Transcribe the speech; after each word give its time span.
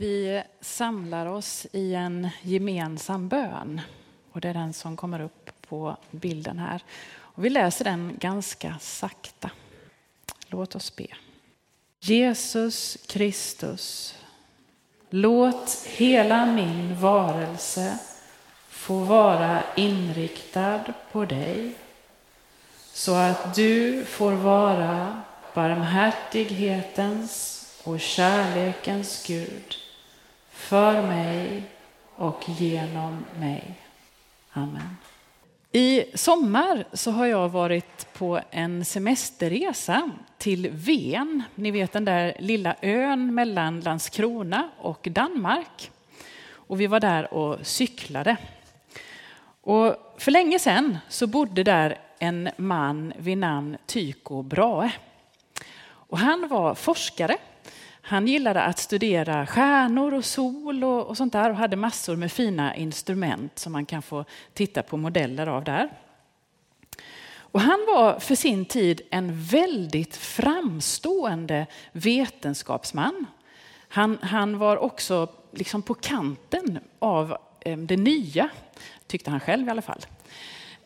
Vi 0.00 0.42
samlar 0.60 1.26
oss 1.26 1.66
i 1.72 1.94
en 1.94 2.28
gemensam 2.42 3.28
bön. 3.28 3.80
Och 4.32 4.40
det 4.40 4.48
är 4.48 4.54
den 4.54 4.72
som 4.72 4.96
kommer 4.96 5.20
upp 5.20 5.50
på 5.68 5.96
bilden 6.10 6.58
här. 6.58 6.82
Och 7.16 7.44
vi 7.44 7.50
läser 7.50 7.84
den 7.84 8.16
ganska 8.20 8.78
sakta. 8.80 9.50
Låt 10.46 10.74
oss 10.74 10.96
be. 10.96 11.06
Jesus 12.00 12.98
Kristus, 13.06 14.14
låt 15.10 15.84
hela 15.86 16.46
min 16.46 17.00
varelse 17.00 17.98
få 18.68 18.98
vara 18.98 19.62
inriktad 19.76 20.84
på 21.12 21.24
dig 21.24 21.74
så 22.92 23.14
att 23.14 23.54
du 23.54 24.04
får 24.04 24.32
vara 24.32 25.22
barmhärtighetens 25.54 27.56
och 27.84 28.00
kärlekens 28.00 29.24
Gud 29.26 29.76
för 30.60 31.02
mig 31.02 31.62
och 32.16 32.48
genom 32.48 33.24
mig. 33.38 33.74
Amen. 34.52 34.96
I 35.72 36.04
sommar 36.14 36.84
så 36.92 37.10
har 37.10 37.26
jag 37.26 37.48
varit 37.48 38.12
på 38.12 38.40
en 38.50 38.84
semesterresa 38.84 40.10
till 40.38 40.70
Ven. 40.72 41.42
Ni 41.54 41.70
vet 41.70 41.92
den 41.92 42.04
där 42.04 42.36
lilla 42.38 42.74
ön 42.82 43.34
mellan 43.34 43.80
Landskrona 43.80 44.70
och 44.78 45.08
Danmark. 45.10 45.90
Och 46.52 46.80
vi 46.80 46.86
var 46.86 47.00
där 47.00 47.34
och 47.34 47.66
cyklade. 47.66 48.36
Och 49.62 50.14
för 50.18 50.30
länge 50.30 50.58
sedan 50.58 50.98
så 51.08 51.26
bodde 51.26 51.62
där 51.62 51.98
en 52.18 52.50
man 52.56 53.12
vid 53.18 53.38
namn 53.38 53.76
Tycho 53.86 54.42
Brahe. 54.42 54.92
Och 55.82 56.18
han 56.18 56.48
var 56.48 56.74
forskare 56.74 57.36
han 58.02 58.28
gillade 58.28 58.62
att 58.62 58.78
studera 58.78 59.46
stjärnor 59.46 60.14
och 60.14 60.24
sol 60.24 60.84
och, 60.84 61.06
och, 61.06 61.16
sånt 61.16 61.32
där 61.32 61.50
och 61.50 61.56
hade 61.56 61.76
massor 61.76 62.16
med 62.16 62.32
fina 62.32 62.76
instrument 62.76 63.58
som 63.58 63.72
man 63.72 63.86
kan 63.86 64.02
få 64.02 64.24
titta 64.54 64.82
på 64.82 64.96
modeller 64.96 65.46
av 65.46 65.64
där. 65.64 65.90
Och 67.52 67.60
han 67.60 67.86
var 67.86 68.20
för 68.20 68.34
sin 68.34 68.64
tid 68.64 69.02
en 69.10 69.42
väldigt 69.42 70.16
framstående 70.16 71.66
vetenskapsman. 71.92 73.26
Han, 73.88 74.18
han 74.22 74.58
var 74.58 74.76
också 74.76 75.28
liksom 75.52 75.82
på 75.82 75.94
kanten 75.94 76.78
av 76.98 77.36
eh, 77.60 77.78
det 77.78 77.96
nya, 77.96 78.48
tyckte 79.06 79.30
han 79.30 79.40
själv 79.40 79.66
i 79.68 79.70
alla 79.70 79.82
fall. 79.82 80.00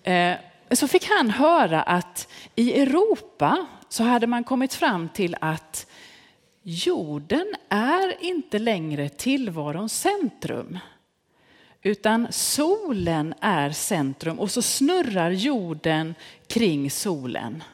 Eh, 0.03 0.35
så 0.71 0.89
fick 0.89 1.09
han 1.09 1.31
höra 1.31 1.83
att 1.83 2.29
i 2.55 2.81
Europa 2.81 3.67
så 3.89 4.05
hade 4.05 4.27
man 4.27 4.45
kommit 4.45 4.75
fram 4.75 5.09
till 5.09 5.37
att 5.41 5.87
Jorden 6.67 7.55
är 7.69 8.25
inte 8.25 8.59
längre 8.59 9.09
tillvarons 9.09 10.01
centrum. 10.01 10.79
Utan 11.83 12.27
solen 12.31 13.35
är 13.41 13.71
centrum 13.71 14.39
och 14.39 14.51
så 14.51 14.63
snurrar 14.63 15.31
jorden 15.31 16.15
kring 16.47 16.91
solen. 16.91 17.65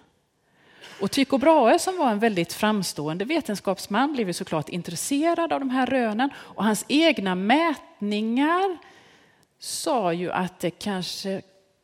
Och 1.01 1.11
Tycho 1.11 1.39
Brahe 1.39 1.79
som 1.79 1.97
var 1.97 2.11
en 2.11 2.19
väldigt 2.19 2.53
framstående 2.53 3.25
vetenskapsman 3.25 4.13
blev 4.13 4.33
såklart 4.33 4.69
intresserad 4.69 5.53
av 5.53 5.61
de 5.61 5.71
här 5.71 5.87
rönen 5.87 6.31
och 6.37 6.65
hans 6.65 6.85
egna 6.89 7.35
mätningar 7.35 8.79
sa 9.59 10.13
ju 10.13 10.33
att 10.33 10.61
det 10.61 10.71
kanske 10.71 11.43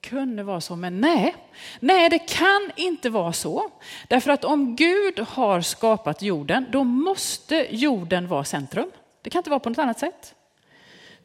kunde 0.09 0.43
vara 0.43 0.61
så, 0.61 0.77
men 0.77 1.01
nej. 1.01 1.35
Nej, 1.81 2.11
det 2.11 2.19
kan 2.19 2.71
inte 2.77 3.11
vara 3.11 3.33
så. 3.33 3.71
Därför 4.09 4.31
att 4.31 4.45
om 4.45 4.77
Gud 4.77 5.19
har 5.19 5.61
skapat 5.61 6.23
jorden, 6.23 6.67
då 6.71 6.85
måste 6.85 7.67
jorden 7.71 8.29
vara 8.29 8.45
centrum. 8.45 8.91
Det 9.23 9.31
kan 9.31 9.41
inte 9.41 9.51
vara 9.51 9.61
på 9.61 9.69
något 9.69 9.79
annat 9.79 9.99
sätt. 9.99 10.34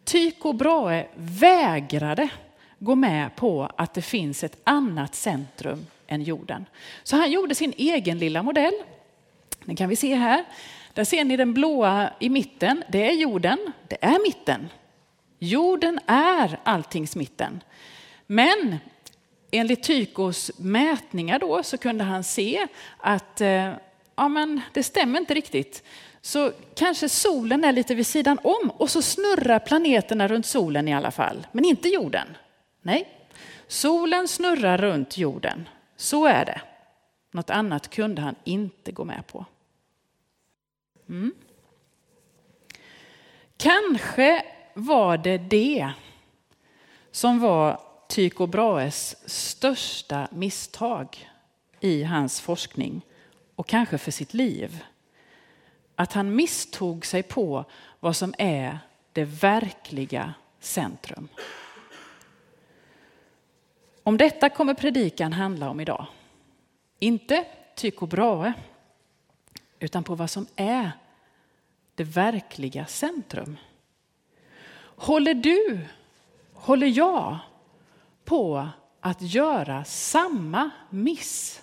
Tycho 0.04 0.54
Brahe 0.54 1.08
vägrade 1.16 2.30
gå 2.80 2.96
med 2.96 3.36
på 3.36 3.72
att 3.76 3.94
det 3.94 4.02
finns 4.02 4.44
ett 4.44 4.58
annat 4.64 5.16
centrum 5.16 5.86
än 6.08 6.24
jorden. 6.24 6.66
Så 7.03 7.16
han 7.16 7.31
gjorde 7.31 7.56
sin 7.56 7.74
egen 7.78 8.19
lilla 8.19 8.44
modell. 8.44 8.74
Den 9.66 9.75
kan 9.75 9.90
vi 9.90 9.96
se 9.96 10.16
här. 10.16 10.46
Där 10.94 11.03
ser 11.03 11.24
ni 11.24 11.38
den 11.38 11.53
blåa 11.53 12.09
i 12.19 12.30
mitten. 12.30 12.84
Det 12.90 13.09
är 13.09 13.13
jorden. 13.13 13.74
Det 13.88 13.98
är 14.02 14.24
mitten. 14.28 14.69
Jorden 15.40 16.00
är 16.06 16.59
alltings 16.63 17.16
mitten. 17.16 17.63
Men 18.31 18.78
enligt 19.52 19.84
Tykos 19.84 20.52
mätningar 20.58 21.40
då 21.40 21.64
så 21.64 21.78
kunde 21.78 22.03
han 22.03 22.24
se 22.24 22.68
att 22.97 23.42
eh, 23.42 23.74
ja, 24.16 24.28
men 24.30 24.62
det 24.74 24.84
stämmer 24.84 25.19
inte 25.19 25.34
riktigt. 25.34 25.84
Så 26.22 26.52
kanske 26.75 27.09
solen 27.09 27.64
är 27.64 27.72
lite 27.72 27.96
vid 27.96 28.08
sidan 28.08 28.40
om 28.44 28.72
och 28.72 28.90
så 28.90 29.02
snurrar 29.02 29.59
planeterna 29.59 30.28
runt 30.28 30.46
solen 30.46 30.88
i 30.88 30.94
alla 30.94 31.12
fall, 31.12 31.47
men 31.52 31.66
inte 31.66 31.90
jorden. 31.90 32.28
Nej, 32.81 33.08
solen 33.68 34.28
snurrar 34.28 34.78
runt 34.78 35.18
jorden. 35.18 35.69
Så 35.96 36.25
är 36.25 36.46
det. 36.46 36.62
Något 37.31 37.50
annat 37.50 37.90
kunde 37.90 38.22
han 38.22 38.36
inte 38.44 38.92
gå 38.92 39.03
med 39.03 39.28
på. 39.28 39.46
Mm. 41.09 41.34
Kanske 43.58 44.44
var 44.74 45.18
det 45.18 45.38
det 45.38 45.92
som 47.12 47.40
var 47.40 47.91
Tycho 48.12 48.48
Brahes 48.48 49.30
största 49.30 50.28
misstag 50.32 51.30
i 51.80 52.04
hans 52.04 52.42
forskning 52.42 53.02
och 53.56 53.68
kanske 53.68 53.98
för 53.98 54.12
sitt 54.12 54.34
liv. 54.34 54.84
Att 55.96 56.14
han 56.14 56.36
misstog 56.36 57.06
sig 57.06 57.24
på 57.24 57.66
vad 58.00 58.16
som 58.16 58.34
är 58.38 58.80
det 59.14 59.24
verkliga 59.24 60.34
centrum. 60.60 61.28
Om 64.04 64.18
detta 64.18 64.50
kommer 64.50 64.74
predikan 64.74 65.34
handla 65.34 65.70
om 65.70 65.80
idag. 65.80 66.06
Inte 67.00 67.46
Tycho 67.76 68.06
Brahe, 68.06 68.54
utan 69.80 70.04
på 70.04 70.16
vad 70.16 70.30
som 70.30 70.48
är 70.56 70.92
det 71.96 72.04
verkliga 72.04 72.86
centrum. 72.86 73.58
Håller 74.96 75.34
du, 75.34 75.80
håller 76.54 76.88
jag 76.88 77.40
på 78.31 78.68
att 79.00 79.22
göra 79.22 79.84
samma 79.84 80.69
miss 80.90 81.62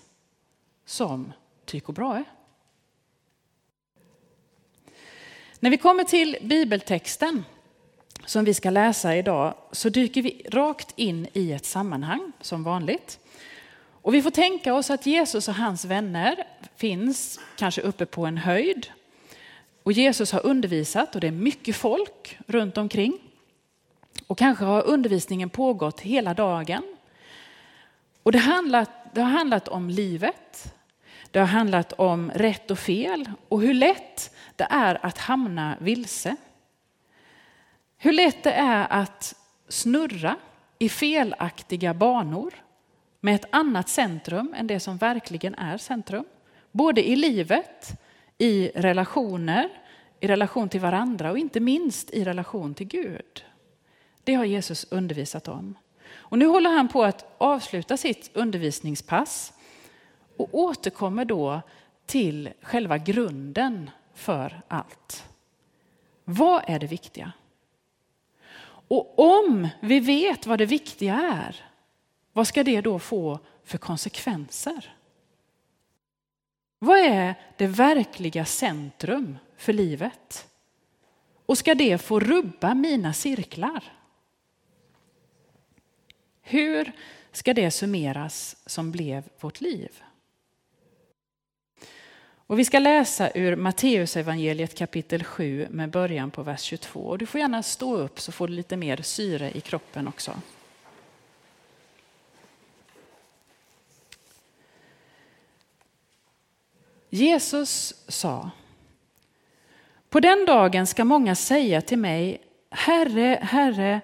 som 0.87 1.33
Tycho 1.65 1.93
Brahe. 1.93 2.25
När 5.61 5.71
vi 5.71 5.77
kommer 5.77 6.05
till 6.05 6.37
bibeltexten 6.43 7.45
som 8.25 8.45
vi 8.45 8.55
ska 8.55 8.71
läsa 8.71 9.17
idag 9.17 9.55
så 9.73 9.89
dyker 9.89 10.23
vi 10.23 10.47
rakt 10.51 10.93
in 10.97 11.29
i 11.33 11.53
ett 11.53 11.65
sammanhang 11.65 12.33
som 12.41 12.65
vanligt. 12.65 13.21
Och 14.03 14.15
vi 14.15 14.23
får 14.23 14.31
tänka 14.31 14.75
oss 14.75 14.91
att 14.91 15.07
Jesus 15.07 15.49
och 15.49 15.55
hans 15.55 15.85
vänner 15.85 16.45
finns 16.77 17.41
kanske 17.57 17.81
uppe 17.81 18.07
på 18.07 18.27
en 18.27 18.39
höjd. 18.39 18.87
Och 19.83 19.93
Jesus 19.93 20.33
har 20.33 20.47
undervisat 20.47 21.15
och 21.15 21.21
det 21.21 21.27
är 21.27 21.33
mycket 21.33 21.77
folk 21.77 22.39
runt 22.47 22.79
omkring. 22.79 23.28
Och 24.27 24.39
kanske 24.39 24.65
har 24.65 24.87
undervisningen 24.87 25.51
pågått 25.51 26.01
hela 26.01 26.35
dagen. 26.35 26.83
Och 28.23 28.33
det, 28.33 28.39
handlat, 28.39 28.91
det 29.15 29.21
har 29.21 29.31
handlat 29.31 29.69
om 29.69 29.91
livet. 29.91 30.75
Det 31.31 31.39
har 31.39 31.47
handlat 31.47 31.93
om 31.93 32.31
rätt 32.35 32.71
och 32.71 32.79
fel 32.79 33.31
och 33.49 33.61
hur 33.61 33.75
lätt 33.75 34.35
det 34.57 34.67
är 34.71 35.07
att 35.07 35.19
hamna 35.19 35.77
vilse. 35.81 36.37
Hur 37.97 38.13
lätt 38.13 38.43
det 38.43 38.53
är 38.53 38.87
att 38.91 39.35
snurra 39.69 40.37
i 40.79 40.89
felaktiga 40.89 41.95
banor 41.95 42.55
med 43.21 43.35
ett 43.35 43.47
annat 43.51 43.89
centrum 43.89 44.55
än 44.57 44.67
det 44.67 44.81
som 44.81 44.97
verkligen 44.97 45.55
är 45.55 45.79
centrum. 45.79 46.25
Både 46.73 47.09
i 47.09 47.17
livet, 47.17 48.01
i 48.39 48.71
relationer, 48.75 49.69
i 50.21 50.27
relation 50.27 50.69
till 50.69 50.81
varandra 50.81 51.31
och 51.31 51.39
inte 51.39 51.61
minst 51.61 52.11
i 52.11 52.25
relation 52.25 52.75
till 52.75 52.87
Gud. 52.87 53.45
Det 54.29 54.35
har 54.35 54.45
Jesus 54.45 54.87
undervisat 54.91 55.49
om. 55.49 55.79
Och 56.11 56.39
nu 56.39 56.47
håller 56.47 56.71
han 56.71 56.89
på 56.89 57.05
att 57.05 57.35
avsluta 57.39 57.97
sitt 57.97 58.31
undervisningspass 58.35 59.53
och 60.37 60.49
återkommer 60.53 61.25
då 61.25 61.61
till 62.07 62.51
själva 62.63 62.99
grunden 62.99 63.91
för 64.15 64.63
allt. 64.69 65.25
Vad 66.25 66.63
är 66.67 66.79
det 66.79 66.87
viktiga? 66.87 67.33
Och 68.89 69.19
om 69.19 69.69
vi 69.81 70.01
vet 70.01 70.47
vad 70.47 70.59
det 70.59 70.67
viktiga 70.67 71.15
är, 71.15 71.65
vad 72.33 72.47
ska 72.47 72.65
det 72.65 72.81
då 72.81 72.99
få 72.99 73.39
för 73.65 73.79
konsekvenser? 73.79 74.97
Vad 76.79 76.99
är 76.99 77.35
det 77.57 77.67
verkliga 77.67 78.45
centrum 78.45 79.39
för 79.57 79.73
livet? 79.73 80.49
Och 81.47 81.59
ska 81.59 81.75
det 81.75 81.99
få 81.99 82.21
rubba 82.21 82.75
mina 82.75 83.13
cirklar? 83.13 83.98
Hur 86.51 86.93
ska 87.33 87.55
det 87.55 87.71
summeras 87.71 88.57
som 88.67 88.91
blev 88.91 89.23
vårt 89.41 89.61
liv? 89.61 90.03
Och 92.47 92.59
vi 92.59 92.65
ska 92.65 92.79
läsa 92.79 93.31
ur 93.35 93.57
Matteusevangeliet 93.57 94.79
kapitel 94.79 95.25
7 95.25 95.67
med 95.71 95.91
början 95.91 96.31
på 96.31 96.43
vers 96.43 96.63
22. 96.63 97.01
Och 97.01 97.19
du 97.19 97.27
får 97.27 97.41
gärna 97.41 97.63
stå 97.63 97.97
upp 97.97 98.21
så 98.21 98.33
får 98.33 98.49
du 98.49 98.55
lite 98.55 98.77
mer 98.77 99.03
syre 99.03 99.53
i 99.55 99.61
kroppen 99.61 100.09
också. 100.09 100.35
Jesus 107.11 107.95
sa 108.09 108.51
På 110.09 110.21
den 110.21 110.47
dagen 110.47 110.87
ska 110.87 111.05
många 111.05 111.35
säga 111.35 111.81
till 111.81 111.99
mig 111.99 112.43
Herre, 112.71 113.39
Herre, 113.43 114.01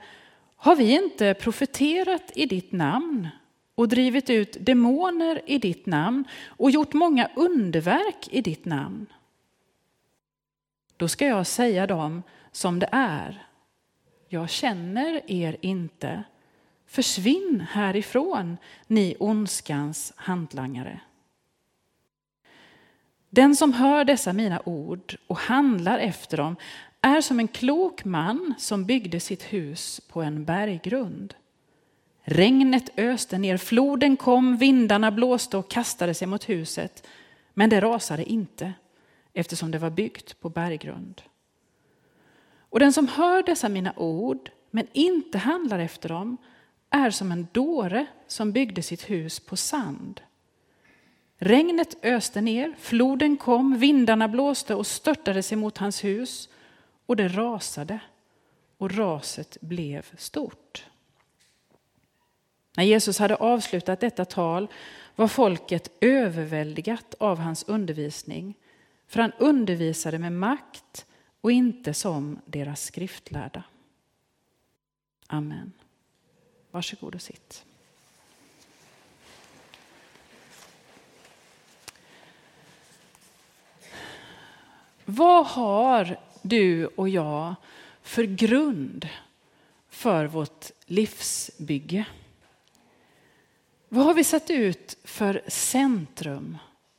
har 0.64 0.76
vi 0.76 0.90
inte 0.90 1.34
profeterat 1.34 2.32
i 2.34 2.46
ditt 2.46 2.72
namn 2.72 3.28
och 3.75 3.88
drivit 3.88 4.31
ut 4.31 4.56
demoner 4.61 5.43
i 5.46 5.58
ditt 5.58 5.87
namn 5.87 6.25
och 6.46 6.70
gjort 6.70 6.93
många 6.93 7.31
underverk 7.37 8.28
i 8.31 8.40
ditt 8.40 8.64
namn? 8.64 9.06
Då 10.96 11.08
ska 11.08 11.26
jag 11.26 11.46
säga 11.46 11.87
dem 11.87 12.22
som 12.52 12.78
det 12.78 12.88
är. 12.93 13.46
Jag 14.28 14.50
känner 14.50 15.31
er 15.31 15.56
inte. 15.61 16.25
Försvinn 16.87 17.66
härifrån, 17.70 18.56
ni 18.87 19.16
ondskans 19.19 20.12
hantlangare. 20.16 21.00
Den 23.31 23.56
som 23.56 23.72
hör 23.72 24.05
dessa 24.05 24.32
mina 24.32 24.62
ord 24.64 25.16
och 25.26 25.38
handlar 25.38 25.99
efter 25.99 26.37
dem 26.37 26.56
är 27.04 27.20
som 27.20 27.38
en 27.38 27.48
klok 27.48 28.04
man 28.04 28.54
som 28.58 28.84
byggde 28.84 29.20
sitt 29.20 29.42
hus 29.42 30.00
på 30.08 30.22
en 30.22 30.44
berggrund. 30.44 31.34
Regnet 32.22 32.98
öste 32.98 33.38
ner, 33.38 33.56
floden 33.56 34.16
kom, 34.16 34.56
vindarna 34.56 35.10
blåste 35.10 35.56
och 35.56 35.70
kastade 35.70 36.14
sig 36.14 36.28
mot 36.28 36.48
huset. 36.48 37.06
Men 37.54 37.70
det 37.70 37.80
rasade 37.80 38.24
inte 38.24 38.72
eftersom 39.32 39.70
det 39.70 39.78
var 39.78 39.90
byggt 39.90 40.40
på 40.40 40.48
berggrund. 40.48 41.22
Och 42.58 42.80
den 42.80 42.92
som 42.92 43.08
hör 43.08 43.42
dessa 43.42 43.68
mina 43.68 43.92
ord 43.96 44.50
men 44.70 44.86
inte 44.92 45.38
handlar 45.38 45.78
efter 45.78 46.08
dem 46.08 46.36
är 46.90 47.10
som 47.10 47.32
en 47.32 47.46
dåre 47.52 48.06
som 48.26 48.52
byggde 48.52 48.82
sitt 48.82 49.10
hus 49.10 49.40
på 49.40 49.56
sand. 49.56 50.20
Regnet 51.38 52.04
öste 52.04 52.40
ner, 52.40 52.74
floden 52.78 53.36
kom, 53.36 53.78
vindarna 53.78 54.28
blåste 54.28 54.74
och 54.74 54.86
störtade 54.86 55.42
sig 55.42 55.58
mot 55.58 55.78
hans 55.78 56.04
hus 56.04 56.48
och 57.06 57.16
det 57.16 57.28
rasade 57.28 58.00
och 58.78 58.96
raset 58.96 59.56
blev 59.60 60.16
stort. 60.16 60.86
När 62.76 62.84
Jesus 62.84 63.18
hade 63.18 63.36
avslutat 63.36 64.00
detta 64.00 64.24
tal 64.24 64.68
var 65.16 65.28
folket 65.28 65.90
överväldigat 66.00 67.14
av 67.18 67.38
hans 67.38 67.62
undervisning 67.62 68.54
för 69.06 69.20
han 69.20 69.32
undervisade 69.38 70.18
med 70.18 70.32
makt 70.32 71.06
och 71.40 71.52
inte 71.52 71.94
som 71.94 72.38
deras 72.46 72.84
skriftlärda. 72.84 73.62
Amen. 75.26 75.72
Varsågod 76.70 77.14
och 77.14 77.22
sitt. 77.22 77.64
Vad 85.04 85.46
har 85.46 86.18
du 86.44 86.87
och 86.87 87.08
jag 87.08 87.55
för 88.02 88.25
grund 88.25 89.08
för 89.88 90.26
vårt 90.26 90.70
livsbygge? 90.87 92.05
Vad 93.88 94.05
har 94.05 94.14
vi 94.14 94.25
satt 94.25 94.50
ut 94.50 94.99
för 95.05 95.43
centrum 95.49 96.58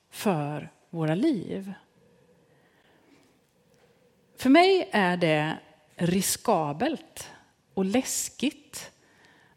för 0.10 0.72
våra 0.90 1.16
liv? 1.16 1.74
För 4.38 4.50
mig 4.50 4.90
är 4.92 5.18
det 5.18 5.58
riskabelt 5.96 7.30
och 7.74 7.86
läskigt 7.86 8.92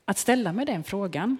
att 0.04 0.18
ställa 0.18 0.52
mig 0.52 0.66
den 0.66 0.84
frågan. 0.84 1.38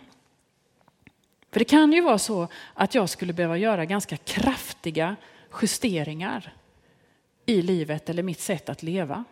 För 1.51 1.59
det 1.59 1.65
kan 1.65 1.93
ju 1.93 2.01
vara 2.01 2.19
så 2.19 2.49
att 2.75 2.95
jag 2.95 3.09
skulle 3.09 3.33
behöva 3.33 3.59
göra 3.59 3.85
ganska 3.85 4.17
kraftiga 4.17 5.17
justeringar 5.63 6.55
i 7.49 7.63
livet 7.63 8.09
eller 8.09 8.23
mitt 8.23 8.41
sätt 8.41 8.69
att 8.69 8.83
leva. 8.83 9.25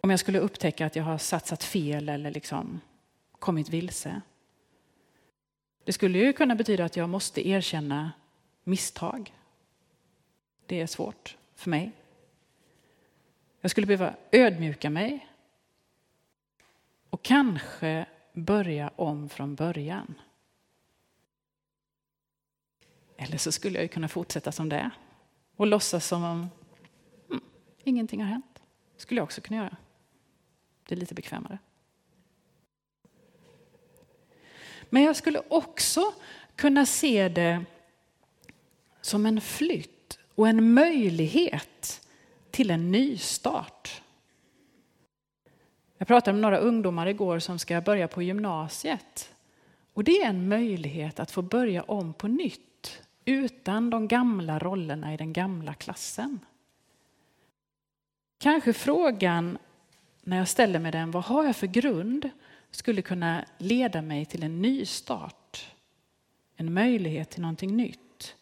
Om 0.00 0.10
jag 0.10 0.20
skulle 0.20 0.38
upptäcka 0.38 0.86
att 0.86 0.96
jag 0.96 1.04
har 1.04 1.18
satsat 1.18 1.64
fel 1.64 2.08
eller 2.08 2.30
liksom 2.30 2.80
kommit 3.38 3.68
vilse. 3.68 4.20
Det 5.84 5.92
skulle 5.92 6.18
ju 6.18 6.32
kunna 6.32 6.54
betyda 6.54 6.84
att 6.84 6.96
jag 6.96 7.08
måste 7.08 7.48
erkänna 7.48 8.12
misstag. 8.64 9.34
Det 10.66 10.80
är 10.80 10.86
svårt 10.86 11.36
för 11.54 11.70
mig. 11.70 11.92
Jag 13.60 13.70
skulle 13.70 13.86
behöva 13.86 14.14
ödmjuka 14.32 14.90
mig 14.90 15.28
och 17.10 17.22
kanske 17.22 18.06
börja 18.32 18.90
om 18.96 19.28
från 19.28 19.54
början. 19.54 20.14
Eller 23.16 23.38
så 23.38 23.52
skulle 23.52 23.80
jag 23.80 23.90
kunna 23.90 24.08
fortsätta 24.08 24.52
som 24.52 24.68
det 24.68 24.76
är 24.76 24.90
och 25.56 25.66
låtsas 25.66 26.06
som 26.06 26.24
om 26.24 26.50
mm, 27.30 27.44
ingenting 27.84 28.22
har 28.22 28.28
hänt. 28.28 28.62
Skulle 28.96 29.18
jag 29.18 29.24
också 29.24 29.40
kunna 29.40 29.56
göra. 29.56 29.76
Det 30.88 30.94
är 30.94 30.98
lite 30.98 31.14
bekvämare. 31.14 31.58
Men 34.90 35.02
jag 35.02 35.16
skulle 35.16 35.42
också 35.48 36.12
kunna 36.56 36.86
se 36.86 37.28
det 37.28 37.64
som 39.00 39.26
en 39.26 39.40
flytt 39.40 40.18
och 40.34 40.48
en 40.48 40.74
möjlighet 40.74 42.08
till 42.50 42.70
en 42.70 42.90
nystart. 42.90 44.02
Jag 45.98 46.08
pratade 46.08 46.32
med 46.32 46.42
några 46.42 46.58
ungdomar 46.58 47.06
igår 47.06 47.38
som 47.38 47.58
ska 47.58 47.80
börja 47.80 48.08
på 48.08 48.22
gymnasiet. 48.22 49.34
Och 49.92 50.04
det 50.04 50.22
är 50.22 50.28
en 50.28 50.48
möjlighet 50.48 51.20
att 51.20 51.30
få 51.30 51.42
börja 51.42 51.82
om 51.82 52.14
på 52.14 52.28
nytt 52.28 53.02
utan 53.26 53.90
de 53.90 54.08
gamla 54.08 54.58
rollerna 54.58 55.14
i 55.14 55.16
den 55.16 55.32
gamla 55.32 55.74
klassen. 55.74 56.40
Kanske 58.38 58.72
frågan, 58.72 59.58
när 60.22 60.36
jag 60.36 60.48
ställer 60.48 60.78
mig 60.78 60.92
den, 60.92 61.10
vad 61.10 61.24
har 61.24 61.44
jag 61.44 61.56
för 61.56 61.66
grund, 61.66 62.30
skulle 62.70 63.02
kunna 63.02 63.44
leda 63.58 64.02
mig 64.02 64.24
till 64.26 64.42
en 64.42 64.62
ny 64.62 64.86
start. 64.86 65.72
En 66.56 66.74
möjlighet 66.74 67.30
till 67.30 67.42
någonting 67.42 67.76
nytt. 67.76 68.36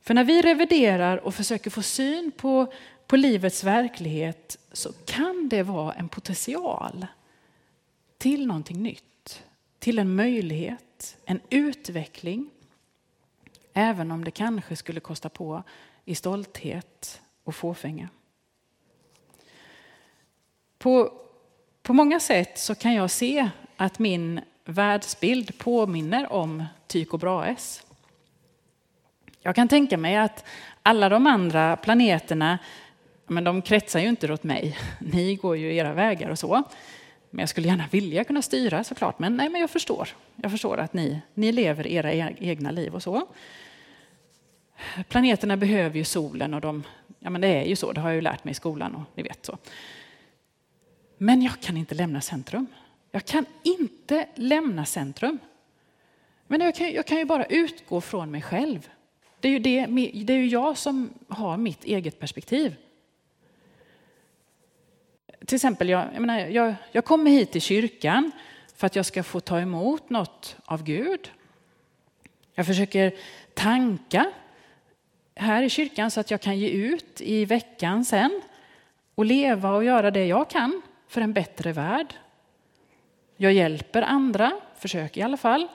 För 0.00 0.14
när 0.14 0.24
vi 0.24 0.42
reviderar 0.42 1.16
och 1.16 1.34
försöker 1.34 1.70
få 1.70 1.82
syn 1.82 2.32
på, 2.36 2.72
på 3.06 3.16
livets 3.16 3.64
verklighet 3.64 4.58
så 4.72 4.92
kan 4.92 5.48
det 5.48 5.62
vara 5.62 5.92
en 5.92 6.08
potential 6.08 7.06
till 8.18 8.46
någonting 8.46 8.82
nytt. 8.82 9.42
Till 9.78 9.98
en 9.98 10.14
möjlighet, 10.14 11.16
en 11.24 11.40
utveckling 11.50 12.50
Även 13.76 14.10
om 14.10 14.24
det 14.24 14.30
kanske 14.30 14.76
skulle 14.76 15.00
kosta 15.00 15.28
på 15.28 15.62
i 16.04 16.14
stolthet 16.14 17.20
och 17.44 17.54
fåfänga. 17.54 18.08
På, 20.78 21.12
på 21.82 21.92
många 21.92 22.20
sätt 22.20 22.58
så 22.58 22.74
kan 22.74 22.94
jag 22.94 23.10
se 23.10 23.50
att 23.76 23.98
min 23.98 24.40
världsbild 24.64 25.58
påminner 25.58 26.32
om 26.32 26.64
Tycho 26.86 27.16
Brahes. 27.16 27.86
Jag 29.42 29.54
kan 29.54 29.68
tänka 29.68 29.98
mig 29.98 30.16
att 30.16 30.44
alla 30.82 31.08
de 31.08 31.26
andra 31.26 31.76
planeterna, 31.76 32.58
men 33.26 33.44
de 33.44 33.62
kretsar 33.62 34.00
ju 34.00 34.08
inte 34.08 34.26
runt 34.26 34.42
mig. 34.42 34.78
Ni 34.98 35.34
går 35.34 35.56
ju 35.56 35.74
era 35.74 35.92
vägar 35.92 36.30
och 36.30 36.38
så. 36.38 36.62
Men 37.34 37.42
jag 37.42 37.48
skulle 37.48 37.68
gärna 37.68 37.84
vilja 37.90 38.24
kunna 38.24 38.42
styra 38.42 38.84
såklart. 38.84 39.18
Men, 39.18 39.36
nej, 39.36 39.48
men 39.48 39.60
jag 39.60 39.70
förstår. 39.70 40.08
Jag 40.36 40.50
förstår 40.50 40.78
att 40.78 40.92
ni, 40.92 41.20
ni 41.34 41.52
lever 41.52 41.86
era 41.86 42.12
e-, 42.12 42.36
egna 42.38 42.70
liv 42.70 42.94
och 42.94 43.02
så. 43.02 43.26
Planeterna 45.08 45.56
behöver 45.56 45.98
ju 45.98 46.04
solen 46.04 46.54
och 46.54 46.60
de, 46.60 46.82
ja 47.18 47.30
men 47.30 47.40
det 47.40 47.48
är 47.48 47.64
ju 47.64 47.76
så, 47.76 47.92
det 47.92 48.00
har 48.00 48.08
jag 48.08 48.14
ju 48.14 48.20
lärt 48.20 48.44
mig 48.44 48.52
i 48.52 48.54
skolan 48.54 48.94
och 48.94 49.02
ni 49.14 49.22
vet 49.22 49.46
så. 49.46 49.58
Men 51.18 51.42
jag 51.42 51.60
kan 51.60 51.76
inte 51.76 51.94
lämna 51.94 52.20
centrum. 52.20 52.66
Jag 53.10 53.24
kan 53.24 53.46
inte 53.62 54.26
lämna 54.34 54.84
centrum. 54.84 55.38
Men 56.46 56.60
jag 56.60 56.74
kan, 56.74 56.92
jag 56.92 57.06
kan 57.06 57.18
ju 57.18 57.24
bara 57.24 57.44
utgå 57.44 58.00
från 58.00 58.30
mig 58.30 58.42
själv. 58.42 58.88
Det 59.40 59.48
är, 59.48 59.52
ju 59.52 59.58
det, 59.58 59.86
det 60.24 60.32
är 60.32 60.38
ju 60.38 60.46
jag 60.46 60.78
som 60.78 61.10
har 61.28 61.56
mitt 61.56 61.84
eget 61.84 62.20
perspektiv. 62.20 62.76
Till 65.46 65.56
exempel, 65.56 65.88
jag, 65.88 66.06
jag, 66.14 66.20
menar, 66.20 66.38
jag, 66.38 66.74
jag 66.92 67.04
kommer 67.04 67.30
hit 67.30 67.52
till 67.52 67.60
kyrkan 67.60 68.30
för 68.76 68.86
att 68.86 68.96
jag 68.96 69.06
ska 69.06 69.22
få 69.22 69.40
ta 69.40 69.60
emot 69.60 70.10
något 70.10 70.56
av 70.64 70.84
Gud. 70.84 71.30
Jag 72.54 72.66
försöker 72.66 73.14
tanka 73.54 74.30
här 75.34 75.62
i 75.62 75.70
kyrkan 75.70 76.10
så 76.10 76.20
att 76.20 76.30
jag 76.30 76.40
kan 76.40 76.58
ge 76.58 76.68
ut 76.68 77.20
i 77.20 77.44
veckan 77.44 78.04
sen 78.04 78.40
och 79.14 79.24
leva 79.24 79.70
och 79.70 79.84
göra 79.84 80.10
det 80.10 80.26
jag 80.26 80.50
kan 80.50 80.82
för 81.08 81.20
en 81.20 81.32
bättre 81.32 81.72
värld. 81.72 82.14
Jag 83.36 83.52
hjälper 83.52 84.02
andra, 84.02 84.52
försöker 84.78 85.20
i 85.20 85.24
alla 85.24 85.36
fall. 85.36 85.68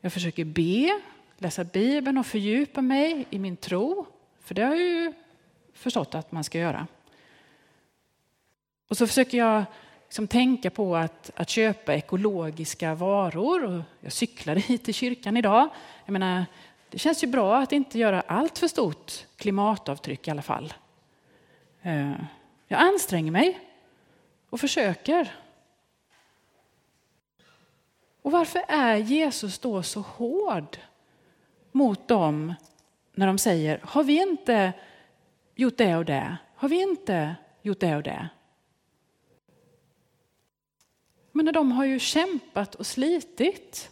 Jag 0.00 0.12
försöker 0.12 0.44
be, 0.44 1.00
läsa 1.38 1.64
Bibeln 1.64 2.18
och 2.18 2.26
fördjupa 2.26 2.82
mig 2.82 3.26
i 3.30 3.38
min 3.38 3.56
tro. 3.56 4.06
För 4.40 4.54
det 4.54 4.62
har 4.62 4.74
jag 4.74 4.86
ju 4.86 5.12
förstått 5.72 6.14
att 6.14 6.32
man 6.32 6.44
ska 6.44 6.58
göra. 6.58 6.86
Och 8.92 8.98
så 8.98 9.06
försöker 9.06 9.38
jag 9.38 9.64
liksom 10.04 10.28
tänka 10.28 10.70
på 10.70 10.96
att, 10.96 11.30
att 11.36 11.48
köpa 11.48 11.94
ekologiska 11.94 12.94
varor. 12.94 13.64
Och 13.64 13.82
jag 14.00 14.12
cyklade 14.12 14.60
hit 14.66 14.84
till 14.84 14.94
kyrkan 14.94 15.36
idag. 15.36 15.68
Jag 16.04 16.12
menar, 16.12 16.44
det 16.90 16.98
känns 16.98 17.24
ju 17.24 17.26
bra 17.26 17.58
att 17.58 17.72
inte 17.72 17.98
göra 17.98 18.20
allt 18.20 18.58
för 18.58 18.68
stort 18.68 19.26
klimatavtryck 19.36 20.28
i 20.28 20.30
alla 20.30 20.42
fall. 20.42 20.74
Eh, 21.82 22.12
jag 22.68 22.80
anstränger 22.80 23.32
mig 23.32 23.60
och 24.50 24.60
försöker. 24.60 25.32
Och 28.22 28.32
varför 28.32 28.64
är 28.68 28.96
Jesus 28.96 29.58
då 29.58 29.82
så 29.82 30.00
hård 30.00 30.76
mot 31.70 32.08
dem 32.08 32.54
när 33.14 33.26
de 33.26 33.38
säger, 33.38 33.80
har 33.82 34.04
vi 34.04 34.22
inte 34.22 34.72
gjort 35.54 35.76
det 35.76 35.96
och 35.96 36.04
det? 36.04 36.36
Har 36.54 36.68
vi 36.68 36.82
inte 36.82 37.34
gjort 37.62 37.80
det 37.80 37.96
och 37.96 38.02
det? 38.02 38.28
Menar, 41.44 41.52
de 41.52 41.72
har 41.72 41.84
ju 41.84 41.98
kämpat 41.98 42.74
och 42.74 42.86
slitit. 42.86 43.90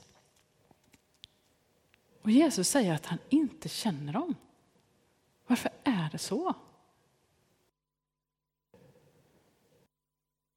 Och 2.23 2.31
Jesus 2.31 2.69
säger 2.69 2.95
att 2.95 3.07
han 3.07 3.19
inte 3.29 3.69
känner 3.69 4.13
dem. 4.13 4.35
Varför 5.47 5.71
är 5.85 6.09
det 6.13 6.19
så? 6.19 6.55